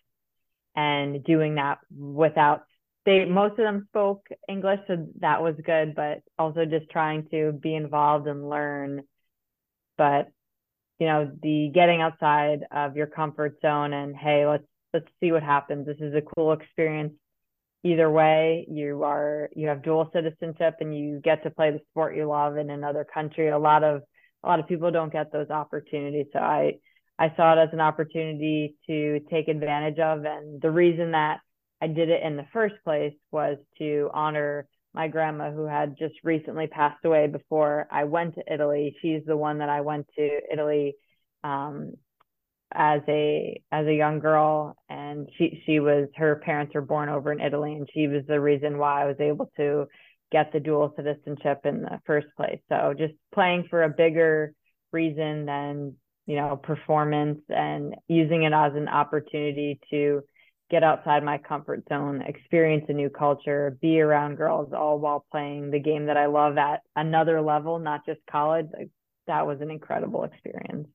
[0.75, 2.63] and doing that without
[3.07, 5.95] they most of them spoke English, so that was good.
[5.95, 9.03] But also just trying to be involved and learn.
[9.97, 10.29] But
[10.99, 15.43] you know the getting outside of your comfort zone and hey let's let's see what
[15.43, 15.87] happens.
[15.87, 17.15] This is a cool experience
[17.83, 22.17] either way you are you have dual citizenship and you get to play the sport
[22.17, 23.49] you love in another country.
[23.49, 24.03] A lot of
[24.45, 26.27] a lot of people don't get those opportunities.
[26.33, 26.75] So i
[27.19, 30.25] i saw it as an opportunity to take advantage of.
[30.25, 31.41] And the reason that
[31.81, 36.15] i did it in the first place was to honor my grandma who had just
[36.25, 38.97] recently passed away before i went to italy.
[39.01, 40.97] She's the one that i went to italy
[41.43, 41.95] um,
[42.73, 47.33] as a as a young girl and she she was her parents were born over
[47.33, 49.87] in Italy and she was the reason why I was able to
[50.31, 52.61] get the dual citizenship in the first place.
[52.69, 54.55] So just playing for a bigger
[54.93, 60.23] reason than, you know, performance and using it as an opportunity to
[60.71, 65.71] get outside my comfort zone, experience a new culture, be around girls all while playing
[65.71, 68.67] the game that I love at another level, not just college.
[68.73, 68.91] Like,
[69.27, 70.87] that was an incredible experience.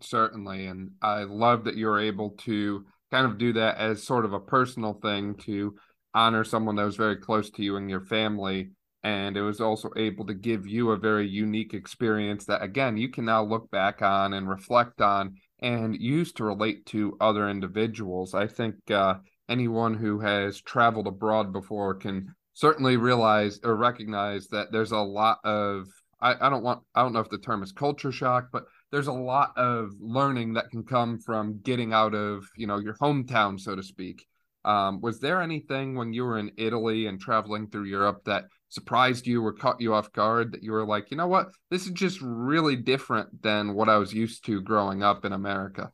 [0.00, 0.66] Certainly.
[0.66, 4.40] And I love that you're able to kind of do that as sort of a
[4.40, 5.74] personal thing to
[6.14, 8.70] honor someone that was very close to you and your family.
[9.04, 13.08] And it was also able to give you a very unique experience that, again, you
[13.08, 18.34] can now look back on and reflect on and use to relate to other individuals.
[18.34, 19.14] I think uh,
[19.48, 25.38] anyone who has traveled abroad before can certainly realize or recognize that there's a lot
[25.44, 25.86] of
[26.20, 29.06] I, I don't want I don't know if the term is culture shock, but there's
[29.06, 33.58] a lot of learning that can come from getting out of you know your hometown
[33.58, 34.26] so to speak.
[34.64, 39.26] Um, was there anything when you were in italy and traveling through europe that surprised
[39.26, 41.48] you or caught you off guard that you were like you know what?
[41.70, 45.92] This is just really different than what i was used to growing up in america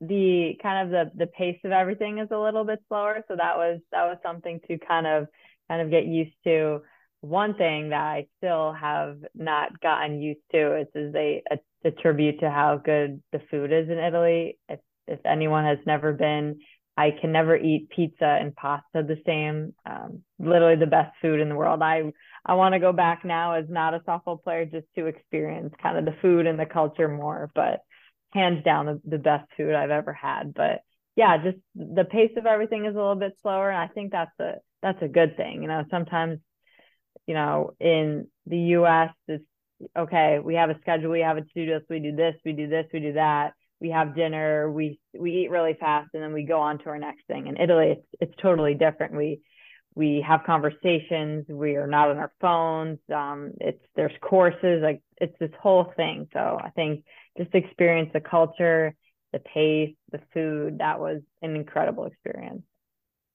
[0.00, 3.56] the kind of the the pace of everything is a little bit slower so that
[3.56, 5.26] was that was something to kind of
[5.68, 6.80] kind of get used to
[7.20, 11.42] one thing that I still have not gotten used to is, is they
[11.84, 14.58] attribute to how good the food is in Italy.
[14.68, 16.60] If if anyone has never been,
[16.96, 19.74] I can never eat pizza and pasta the same.
[19.84, 21.82] Um, literally the best food in the world.
[21.82, 22.12] I
[22.44, 25.98] I want to go back now as not a softball player just to experience kind
[25.98, 27.50] of the food and the culture more.
[27.54, 27.80] But
[28.32, 30.54] hands down the, the best food I've ever had.
[30.54, 30.82] But
[31.16, 34.38] yeah, just the pace of everything is a little bit slower, and I think that's
[34.40, 35.62] a that's a good thing.
[35.62, 36.38] You know, sometimes
[37.26, 39.10] you know in the U.S.
[39.28, 39.44] it's
[39.96, 40.38] okay.
[40.38, 41.10] We have a schedule.
[41.10, 41.86] We have a to-do list.
[41.88, 42.34] We do this.
[42.44, 42.86] We do this.
[42.92, 46.60] We do that we have dinner, we we eat really fast, and then we go
[46.60, 47.46] on to our next thing.
[47.46, 49.16] In Italy, it's it's totally different.
[49.16, 49.40] We
[49.94, 51.46] we have conversations.
[51.48, 52.98] We are not on our phones.
[53.12, 56.28] Um, it's there's courses like it's this whole thing.
[56.32, 57.04] So I think
[57.38, 58.94] just experience the culture,
[59.32, 60.78] the pace, the food.
[60.78, 62.62] That was an incredible experience.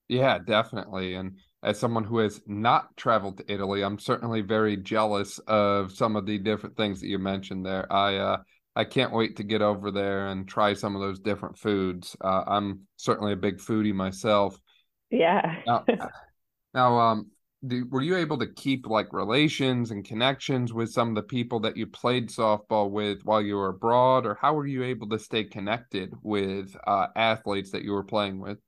[0.07, 1.15] Yeah, definitely.
[1.15, 6.15] And as someone who has not traveled to Italy, I'm certainly very jealous of some
[6.15, 7.91] of the different things that you mentioned there.
[7.91, 8.37] I uh,
[8.75, 12.15] I can't wait to get over there and try some of those different foods.
[12.21, 14.59] Uh, I'm certainly a big foodie myself.
[15.09, 15.55] Yeah.
[15.65, 15.85] now,
[16.73, 17.31] now, um,
[17.65, 21.61] do, were you able to keep like relations and connections with some of the people
[21.61, 25.17] that you played softball with while you were abroad, or how were you able to
[25.17, 28.59] stay connected with uh, athletes that you were playing with?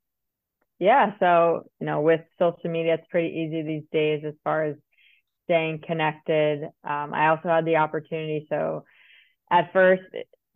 [0.79, 4.75] Yeah, so you know, with social media, it's pretty easy these days as far as
[5.45, 6.63] staying connected.
[6.83, 8.83] Um, I also had the opportunity, so
[9.49, 10.03] at first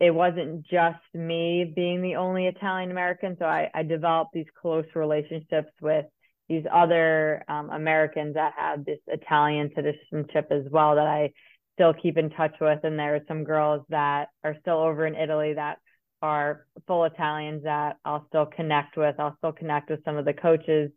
[0.02, 3.36] it wasn't just me being the only Italian American.
[3.38, 6.06] So I, I, developed these close relationships with
[6.48, 11.30] these other um, Americans that had this Italian citizenship as well that I
[11.74, 12.80] still keep in touch with.
[12.82, 15.78] And there are some girls that are still over in Italy that
[16.22, 19.16] are full Italians that I'll still connect with.
[19.18, 20.90] I'll still connect with some of the coaches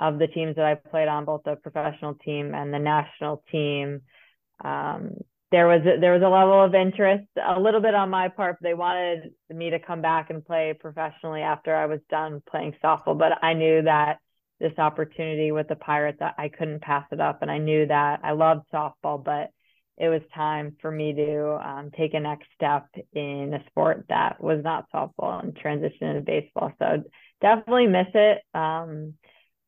[0.00, 4.02] of the teams that I played on, both the professional team and the national team.
[4.64, 5.14] Um,
[5.50, 8.58] there was a, there was a level of interest a little bit on my part
[8.60, 13.16] they wanted me to come back and play professionally after i was done playing softball
[13.16, 14.18] but i knew that
[14.60, 18.32] this opportunity with the pirates i couldn't pass it up and i knew that i
[18.32, 19.50] loved softball but
[20.00, 24.42] it was time for me to um, take a next step in a sport that
[24.42, 27.02] was not softball and transition into baseball so
[27.40, 29.14] definitely miss it um,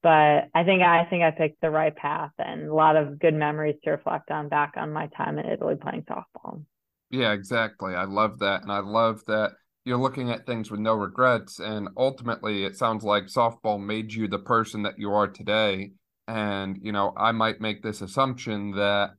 [0.02, 3.34] but I think I think I picked the right path and a lot of good
[3.34, 6.64] memories to reflect on back on my time in Italy playing softball.
[7.10, 7.94] Yeah, exactly.
[7.94, 8.62] I love that.
[8.62, 9.52] And I love that
[9.84, 11.58] you're looking at things with no regrets.
[11.58, 15.92] And ultimately, it sounds like softball made you the person that you are today.
[16.28, 19.10] And, you know, I might make this assumption that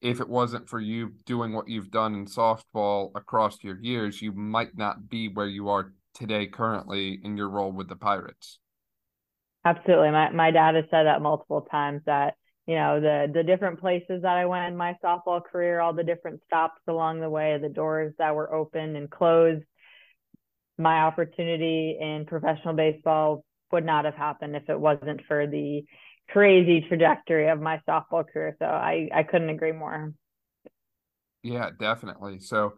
[0.00, 4.32] if it wasn't for you doing what you've done in softball across your years, you
[4.32, 8.58] might not be where you are today currently in your role with the Pirates.
[9.64, 10.10] Absolutely.
[10.10, 12.34] My my dad has said that multiple times that,
[12.66, 16.04] you know, the the different places that I went in my softball career, all the
[16.04, 19.64] different stops along the way, the doors that were open and closed,
[20.78, 25.84] my opportunity in professional baseball would not have happened if it wasn't for the
[26.30, 28.56] crazy trajectory of my softball career.
[28.58, 30.12] So I, I couldn't agree more.
[31.42, 32.40] Yeah, definitely.
[32.40, 32.74] So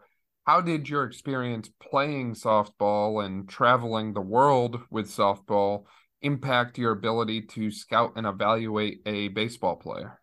[0.46, 5.84] how did your experience playing softball and traveling the world with softball
[6.22, 10.20] impact your ability to scout and evaluate a baseball player?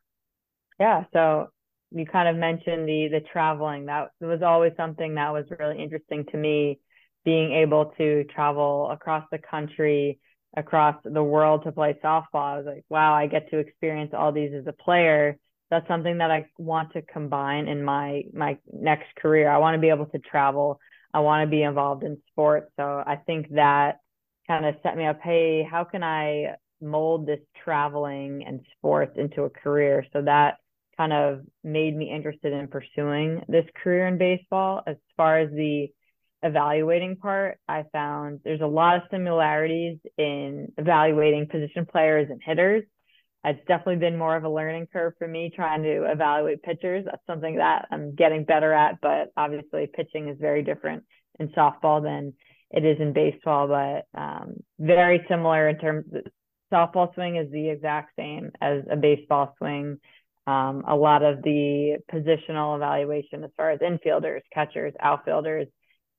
[0.79, 1.47] Yeah, so
[1.91, 3.85] you kind of mentioned the the traveling.
[3.85, 6.79] That was always something that was really interesting to me,
[7.25, 10.19] being able to travel across the country,
[10.55, 12.25] across the world to play softball.
[12.33, 15.37] I was like, wow, I get to experience all these as a player.
[15.69, 19.49] That's something that I want to combine in my my next career.
[19.49, 20.79] I want to be able to travel.
[21.13, 22.71] I want to be involved in sports.
[22.77, 23.99] So I think that
[24.47, 26.45] kind of set me up hey how can i
[26.81, 30.57] mold this traveling and sports into a career so that
[30.95, 35.87] kind of made me interested in pursuing this career in baseball as far as the
[36.43, 42.83] evaluating part i found there's a lot of similarities in evaluating position players and hitters
[43.43, 47.25] it's definitely been more of a learning curve for me trying to evaluate pitchers that's
[47.25, 51.03] something that i'm getting better at but obviously pitching is very different
[51.39, 52.33] in softball than
[52.71, 56.23] it is in baseball, but um, very similar in terms of
[56.71, 59.99] softball swing is the exact same as a baseball swing.
[60.45, 65.67] Um, a lot of the positional evaluation as far as infielders, catchers, outfielders,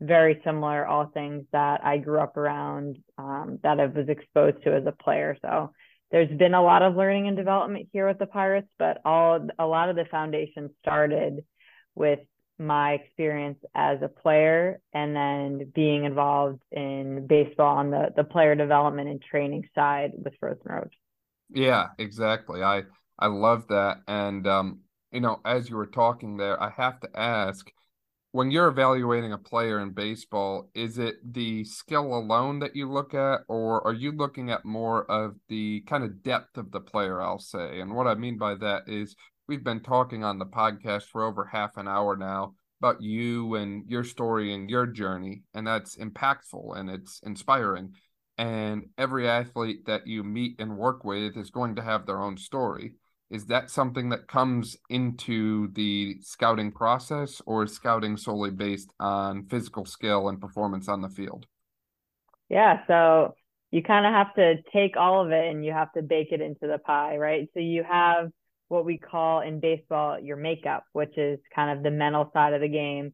[0.00, 4.74] very similar, all things that I grew up around um, that I was exposed to
[4.74, 5.36] as a player.
[5.42, 5.72] So
[6.10, 9.66] there's been a lot of learning and development here with the Pirates, but all a
[9.66, 11.44] lot of the foundation started
[11.94, 12.20] with
[12.58, 18.54] my experience as a player and then being involved in baseball on the, the player
[18.54, 20.96] development and training side with Frozen Ropes.
[21.50, 22.62] Yeah, exactly.
[22.62, 22.82] I
[23.18, 23.98] I love that.
[24.06, 24.80] And um,
[25.12, 27.70] you know, as you were talking there, I have to ask
[28.32, 33.14] when you're evaluating a player in baseball, is it the skill alone that you look
[33.14, 37.22] at, or are you looking at more of the kind of depth of the player?
[37.22, 37.80] I'll say.
[37.80, 39.16] And what I mean by that is
[39.46, 43.88] we've been talking on the podcast for over half an hour now about you and
[43.88, 47.94] your story and your journey, and that's impactful and it's inspiring.
[48.36, 52.36] And every athlete that you meet and work with is going to have their own
[52.36, 52.92] story.
[53.30, 59.44] Is that something that comes into the scouting process, or is scouting solely based on
[59.44, 61.46] physical skill and performance on the field?
[62.48, 63.34] Yeah, so
[63.70, 66.40] you kind of have to take all of it and you have to bake it
[66.40, 67.48] into the pie, right?
[67.52, 68.30] So you have
[68.68, 72.62] what we call in baseball your makeup, which is kind of the mental side of
[72.62, 73.12] the game.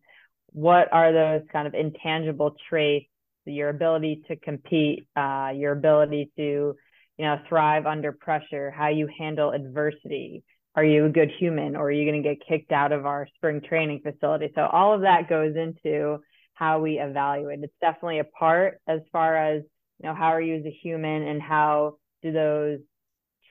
[0.53, 3.07] What are those kind of intangible traits?
[3.47, 6.77] Your ability to compete, uh, your ability to,
[7.19, 10.43] you know, thrive under pressure, how you handle adversity.
[10.77, 13.29] Are you a good human, or are you going to get kicked out of our
[13.37, 14.51] spring training facility?
[14.55, 16.19] So all of that goes into
[16.55, 17.61] how we evaluate.
[17.63, 19.63] It's definitely a part as far as
[20.03, 22.81] you know how are you as a human, and how do those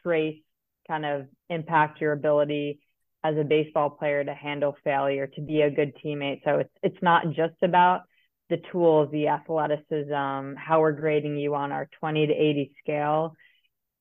[0.04, 0.44] traits
[0.88, 2.80] kind of impact your ability
[3.24, 6.42] as a baseball player to handle failure, to be a good teammate.
[6.44, 8.02] So it's it's not just about
[8.50, 13.34] the tools, the athleticism, how we're grading you on our 20 to 80 scale,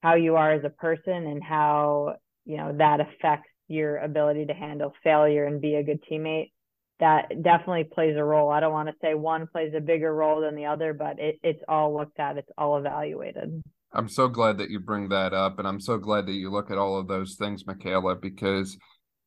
[0.03, 4.53] how you are as a person and how, you know, that affects your ability to
[4.53, 6.51] handle failure and be a good teammate.
[7.01, 8.51] That definitely plays a role.
[8.51, 11.39] I don't want to say one plays a bigger role than the other, but it,
[11.43, 13.63] it's all looked at, it's all evaluated.
[13.93, 16.71] I'm so glad that you bring that up, and I'm so glad that you look
[16.71, 18.77] at all of those things, Micaela, because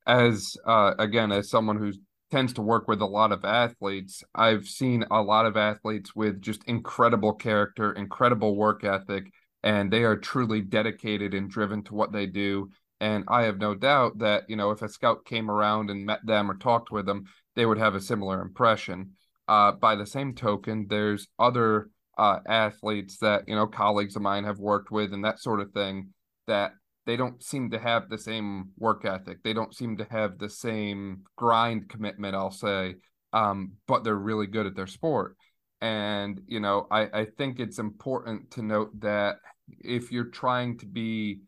[0.08, 1.92] as uh, again, as someone who
[2.32, 6.42] tends to work with a lot of athletes, I've seen a lot of athletes with
[6.42, 9.26] just incredible character, incredible work ethic,
[9.66, 12.70] and they are truly dedicated and driven to what they do.
[13.02, 16.26] And I have no doubt that, you know, if a scout came around and met
[16.26, 17.26] them or talked with them,
[17.58, 19.12] they would have a similar impression.
[19.50, 24.44] Uh, by the same token, there's other uh, athletes that you know colleagues of mine
[24.44, 26.14] have worked with and that sort of thing
[26.48, 26.72] that
[27.06, 30.50] they don't seem to have the same work ethic they don't seem to have the
[30.50, 32.96] same grind commitment i'll say
[33.34, 35.36] um, but they're really good at their sport
[35.82, 39.38] and you know I, I think it's important to note that
[39.68, 41.40] if you're trying to be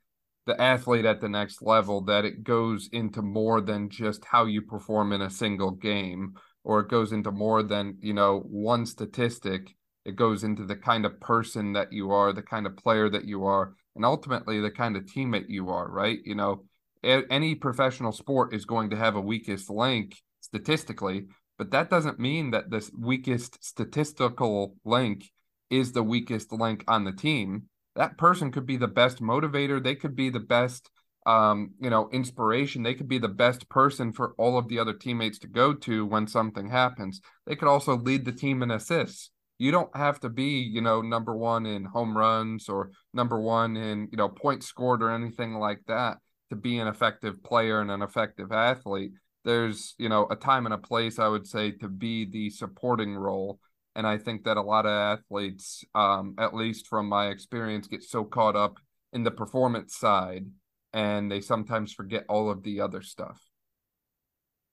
[0.46, 4.62] the athlete at the next level that it goes into more than just how you
[4.62, 9.76] perform in a single game or it goes into more than you know one statistic
[10.08, 13.26] it goes into the kind of person that you are, the kind of player that
[13.26, 16.20] you are, and ultimately the kind of teammate you are, right?
[16.24, 16.64] You know,
[17.04, 21.26] any professional sport is going to have a weakest link statistically,
[21.58, 25.26] but that doesn't mean that the weakest statistical link
[25.70, 27.64] is the weakest link on the team.
[27.98, 29.84] That person could be the best motivator.
[29.84, 30.90] They could be the best,
[31.26, 32.84] um, you know, inspiration.
[32.84, 36.06] They could be the best person for all of the other teammates to go to
[36.06, 37.20] when something happens.
[37.46, 41.02] They could also lead the team in assists you don't have to be, you know,
[41.02, 45.56] number one in home runs or number one in, you know, points scored or anything
[45.56, 46.18] like that
[46.50, 49.12] to be an effective player and an effective athlete.
[49.44, 53.16] There's, you know, a time and a place, I would say, to be the supporting
[53.16, 53.60] role.
[53.98, 58.04] And I think that a lot of athletes, um, at least from my experience, get
[58.04, 58.78] so caught up
[59.12, 60.46] in the performance side
[60.94, 63.42] and they sometimes forget all of the other stuff.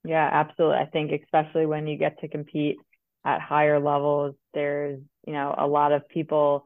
[0.05, 0.77] Yeah, absolutely.
[0.77, 2.77] I think especially when you get to compete
[3.25, 6.65] at higher levels there's you know a lot of people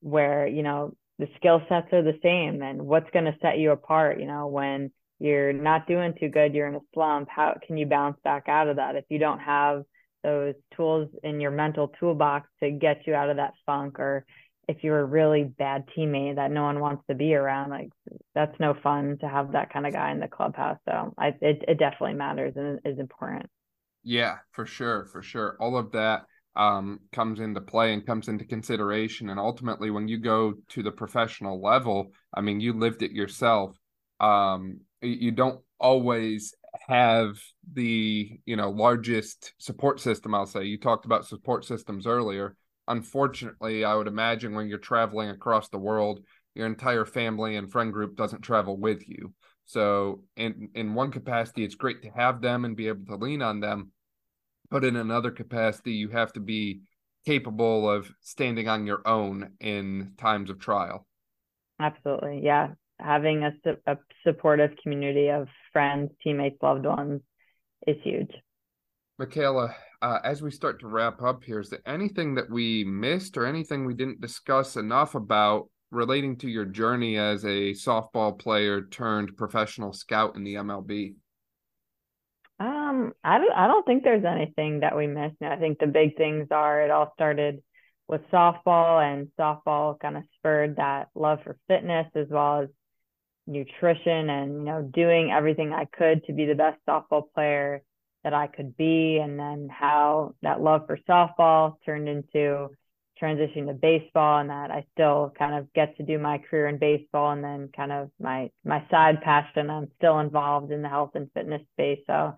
[0.00, 3.70] where you know the skill sets are the same and what's going to set you
[3.70, 4.90] apart you know when
[5.20, 8.68] you're not doing too good you're in a slump how can you bounce back out
[8.68, 9.84] of that if you don't have
[10.24, 14.26] those tools in your mental toolbox to get you out of that funk or
[14.66, 17.90] if you're a really bad teammate that no one wants to be around like
[18.34, 21.62] that's no fun to have that kind of guy in the clubhouse so I, it,
[21.68, 23.46] it definitely matters and is important
[24.04, 25.56] yeah, for sure, for sure.
[25.58, 29.30] All of that um, comes into play and comes into consideration.
[29.30, 33.76] And ultimately, when you go to the professional level, I mean, you lived it yourself.
[34.20, 36.54] Um, you don't always
[36.88, 37.36] have
[37.72, 40.34] the you know largest support system.
[40.34, 42.56] I'll say you talked about support systems earlier.
[42.88, 46.20] Unfortunately, I would imagine when you're traveling across the world,
[46.54, 49.32] your entire family and friend group doesn't travel with you.
[49.66, 53.42] So in in one capacity, it's great to have them and be able to lean
[53.42, 53.92] on them
[54.70, 56.80] but in another capacity, you have to be
[57.26, 61.06] capable of standing on your own in times of trial.
[61.78, 62.40] Absolutely.
[62.42, 62.72] Yeah.
[63.04, 63.52] Having a,
[63.86, 67.20] a supportive community of friends, teammates, loved ones
[67.86, 68.30] is huge.
[69.18, 73.36] Micaela, uh, as we start to wrap up here, is there anything that we missed
[73.36, 78.86] or anything we didn't discuss enough about relating to your journey as a softball player
[78.86, 81.14] turned professional scout in the MLB?
[82.58, 85.42] Um, I don't I don't think there's anything that we missed.
[85.42, 87.62] I think the big things are it all started
[88.08, 92.68] with softball and softball kind of spurred that love for fitness as well as
[93.46, 97.82] nutrition and you know doing everything I could to be the best softball player
[98.24, 99.20] that I could be.
[99.22, 102.70] And then how that love for softball turned into
[103.22, 106.78] transitioning to baseball and that I still kind of get to do my career in
[106.78, 111.12] baseball and then kind of my my side passion I'm still involved in the health
[111.14, 112.00] and fitness space.
[112.06, 112.34] So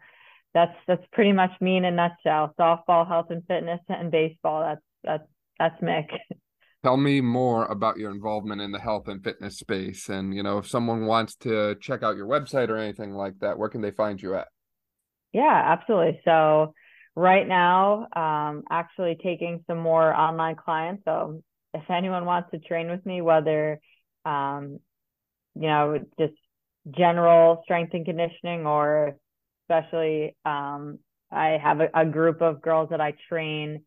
[0.52, 2.54] that's that's pretty much me in a nutshell.
[2.58, 4.60] Softball health and fitness and baseball.
[4.60, 5.28] That's that's
[5.58, 6.08] that's Mick
[6.82, 10.08] tell me more about your involvement in the health and fitness space.
[10.08, 13.58] And you know if someone wants to check out your website or anything like that
[13.58, 14.48] where can they find you at?
[15.32, 16.20] Yeah absolutely.
[16.24, 16.74] So
[17.14, 21.02] right now um, actually taking some more online clients.
[21.04, 21.42] So
[21.74, 23.80] if anyone wants to train with me whether
[24.24, 24.78] um,
[25.54, 26.34] you know just
[26.90, 29.16] general strength and conditioning or
[29.64, 30.98] especially um,
[31.32, 33.82] i have a, a, group of girls that i train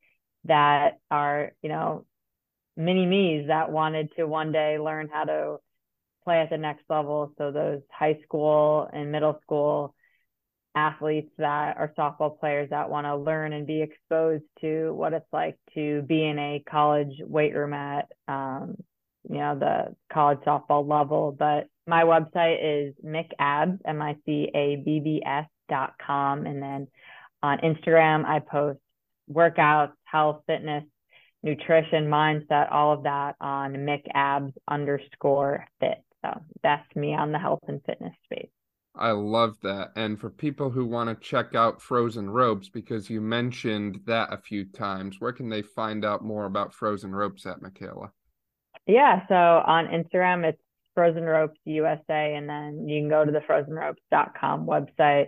[0.45, 2.05] that are you know
[2.79, 5.57] mini me's that wanted to one day learn how to
[6.23, 7.33] play at the next level.
[7.37, 9.93] So those high school and middle school
[10.73, 15.25] athletes that are softball players that want to learn and be exposed to what it's
[15.33, 18.75] like to be in a college weight room at um,
[19.29, 21.35] you know the college softball level.
[21.37, 26.45] But my website is micabbs m-i-c-a-b-b-s dot com.
[26.45, 26.87] And then
[27.41, 28.79] on instagram i post
[29.31, 30.83] workouts health fitness
[31.43, 37.61] nutrition mindset all of that on micabbs underscore fit so that's me on the health
[37.67, 38.49] and fitness space
[38.95, 39.91] I love that.
[39.95, 44.37] And for people who want to check out Frozen Ropes, because you mentioned that a
[44.37, 48.11] few times, where can they find out more about Frozen Ropes at Micaela?
[48.87, 50.61] Yeah, so on Instagram, it's
[50.95, 55.27] Frozen Ropes USA, and then you can go to the frozenropes.com website.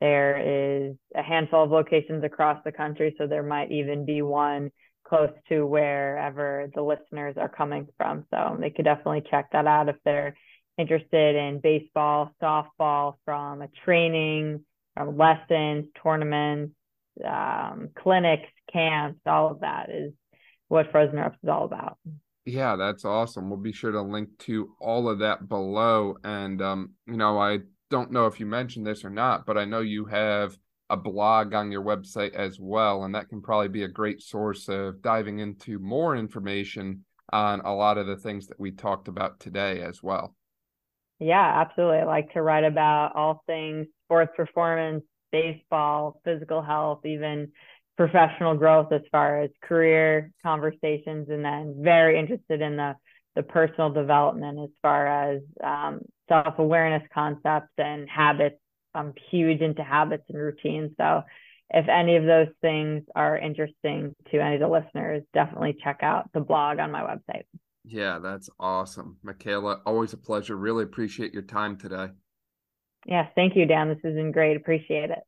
[0.00, 4.70] There is a handful of locations across the country, so there might even be one
[5.04, 8.24] close to wherever the listeners are coming from.
[8.30, 10.36] So they could definitely check that out if they're
[10.78, 16.74] interested in baseball, softball, from a training, from lessons, tournaments,
[17.26, 20.12] um, clinics, camps, all of that is
[20.68, 21.98] what Frozen Ropes is all about.
[22.44, 23.50] Yeah, that's awesome.
[23.50, 26.16] We'll be sure to link to all of that below.
[26.24, 29.64] And, um, you know, I don't know if you mentioned this or not, but I
[29.64, 30.56] know you have
[30.92, 33.04] a blog on your website as well.
[33.04, 37.74] And that can probably be a great source of diving into more information on a
[37.74, 40.36] lot of the things that we talked about today as well.
[41.18, 41.98] Yeah, absolutely.
[41.98, 47.52] I like to write about all things sports performance, baseball, physical health, even
[47.96, 52.94] professional growth as far as career conversations, and then very interested in the
[53.34, 58.61] the personal development as far as um, self awareness concepts and habits.
[58.94, 60.92] I'm huge into habits and routines.
[60.98, 61.22] So,
[61.70, 66.28] if any of those things are interesting to any of the listeners, definitely check out
[66.34, 67.44] the blog on my website.
[67.84, 69.16] Yeah, that's awesome.
[69.22, 70.54] Micaela, always a pleasure.
[70.54, 72.08] Really appreciate your time today.
[73.06, 73.88] Yes, thank you, Dan.
[73.88, 74.56] This has been great.
[74.56, 75.20] Appreciate it.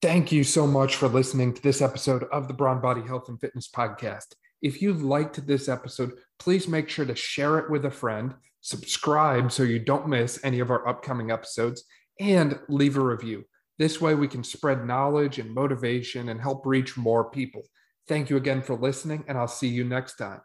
[0.00, 3.40] Thank you so much for listening to this episode of the Brawn Body Health and
[3.40, 4.34] Fitness Podcast.
[4.62, 9.50] If you liked this episode, please make sure to share it with a friend, subscribe
[9.50, 11.84] so you don't miss any of our upcoming episodes,
[12.20, 13.44] and leave a review.
[13.78, 17.62] This way, we can spread knowledge and motivation and help reach more people.
[18.08, 20.40] Thank you again for listening, and I'll see you next time.